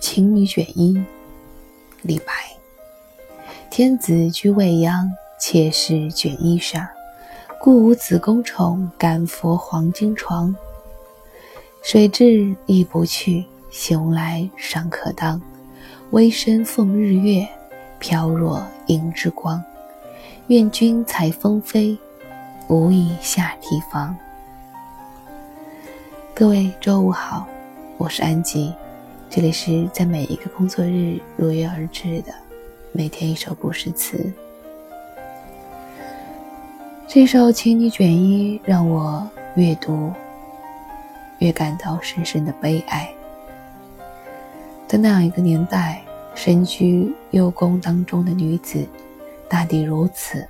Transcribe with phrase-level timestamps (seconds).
[0.00, 0.98] 情女卷衣，
[2.02, 2.32] 李白。
[3.70, 6.86] 天子居未央，妾室卷衣裳。
[7.60, 10.54] 故无子宫宠，敢佛黄金床。
[11.82, 15.40] 水至亦不去，熊来尚可当。
[16.12, 17.46] 微身奉日月，
[17.98, 19.62] 飘若银之光。
[20.46, 21.98] 愿君采风飞，
[22.68, 24.16] 无以下提防。
[26.34, 27.46] 各位周五好，
[27.96, 28.74] 我是安吉，
[29.30, 32.34] 这里是在每一个工作日如约而至的
[32.90, 34.32] 每天一首古诗词。
[37.06, 39.24] 这首《情女卷衣》让我
[39.54, 40.12] 越读
[41.38, 43.08] 越感到深深的悲哀。
[44.88, 46.02] 在那样一个年代，
[46.34, 48.84] 身居幽宫当中的女子，
[49.48, 50.46] 大抵如此，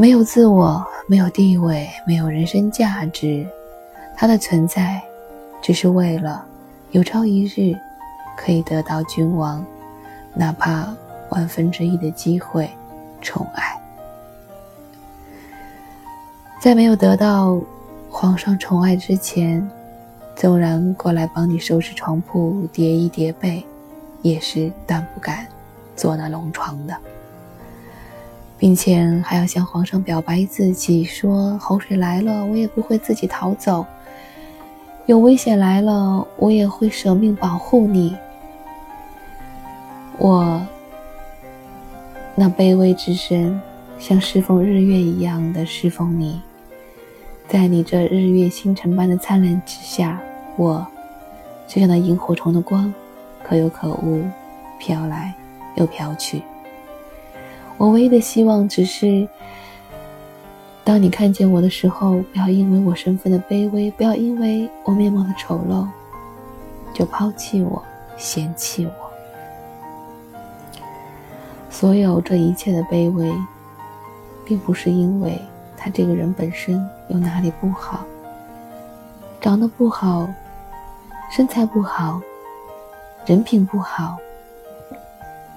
[0.00, 3.46] 没有自我，没有地位，没有人生价值。
[4.16, 4.98] 他的存在，
[5.60, 6.42] 只是为了
[6.92, 7.78] 有朝一日
[8.34, 9.62] 可以得到君王
[10.32, 10.88] 哪怕
[11.28, 12.66] 万分之一的机会
[13.20, 13.78] 宠爱。
[16.62, 17.60] 在没有得到
[18.08, 19.70] 皇上宠爱之前，
[20.34, 23.62] 纵然过来帮你收拾床铺、叠衣叠被，
[24.22, 25.46] 也是断不敢
[25.94, 26.96] 做那龙床的，
[28.60, 33.86] 并且还要向皇上表白自己，说洪水来了，我也不会自己逃走。
[35.06, 38.14] 有危险来了，我也会舍命保护你。
[40.18, 40.60] 我
[42.34, 43.58] 那卑微之身，
[43.98, 46.38] 像侍奉日月一样的侍奉你，
[47.48, 50.20] 在你这日月星辰般的灿烂之下，
[50.56, 50.86] 我
[51.66, 52.92] 就像那萤火虫的光，
[53.42, 54.22] 可有可无，
[54.78, 55.34] 飘来
[55.76, 56.42] 又飘去。
[57.80, 59.26] 我唯一的希望只是。
[60.84, 65.86] 当你看见我的时候，不要因为我身份的卑微，不要因为我面貌的丑陋，
[66.92, 67.82] 就抛弃我、
[68.18, 68.92] 嫌弃我。
[71.70, 73.32] 所有这一切的卑微，
[74.44, 75.40] 并不是因为
[75.76, 78.04] 他这个人本身有哪里不好，
[79.40, 80.28] 长得不好，
[81.30, 82.20] 身材不好，
[83.24, 84.18] 人品不好，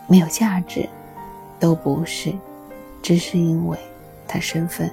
[0.06, 0.88] 没有价值，
[1.64, 2.34] 都不是，
[3.02, 3.78] 只是因为
[4.28, 4.92] 他身份。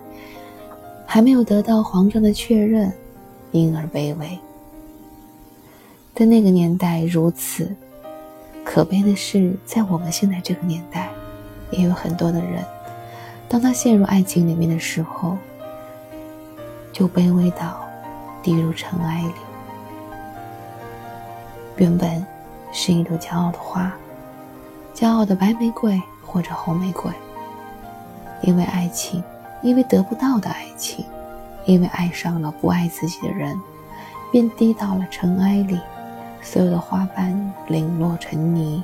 [1.05, 2.93] 还没有得到皇上的确认，
[3.51, 4.39] 因而卑微。
[6.15, 7.75] 在那个年代如此，
[8.65, 11.11] 可悲的是，在我们现在这个年代，
[11.73, 12.65] 也有很多的人，
[13.49, 15.37] 当他陷入爱情里面的时候，
[16.93, 17.85] 就卑微到
[18.45, 19.35] 低入尘埃里。
[21.79, 22.25] 原本
[22.71, 23.93] 是一朵骄傲的花，
[25.01, 27.11] 骄傲的白玫瑰或者红玫瑰，
[28.43, 29.25] 因为爱情。
[29.63, 31.05] 因为得不到的爱情，
[31.67, 33.59] 因为爱上了不爱自己的人，
[34.33, 35.79] 便滴到了尘埃里，
[36.41, 38.83] 所有的花瓣零落成泥。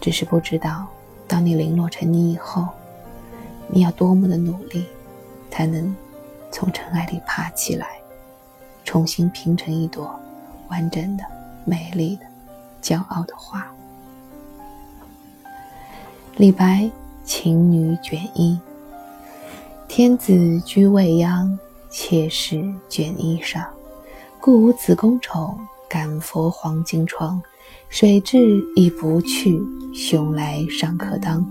[0.00, 0.86] 只是不知道，
[1.26, 2.68] 当你零落成泥以后，
[3.66, 4.86] 你要多么的努力，
[5.50, 5.92] 才能
[6.52, 7.88] 从尘埃里爬起来，
[8.84, 10.08] 重新拼成一朵
[10.68, 11.24] 完整的、
[11.64, 12.24] 美丽的、
[12.80, 13.66] 骄傲的花。
[16.36, 16.90] 李白。
[17.24, 18.58] 情女卷衣，
[19.86, 21.56] 天子居未央，
[21.88, 23.64] 妾室卷衣裳。
[24.40, 25.56] 故无子宫宠，
[25.88, 27.40] 感佛黄金床。
[27.88, 29.62] 水至亦不去，
[29.94, 31.46] 熊来尚可当。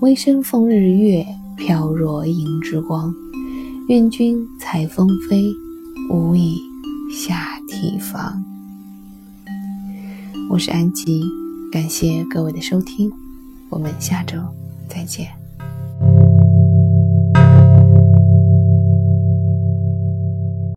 [0.00, 3.12] 微身奉日月，飘若银之光。
[3.88, 5.52] 愿君采风飞，
[6.12, 6.60] 无以
[7.12, 8.40] 下提防。
[10.48, 11.24] 我是安吉，
[11.72, 13.12] 感谢各位的收听，
[13.70, 14.38] 我们下周。
[14.88, 15.37] 再见。